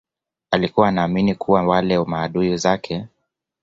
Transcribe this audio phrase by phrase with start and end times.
[0.51, 3.05] alikuwa anaamini kuwa wale maadui zake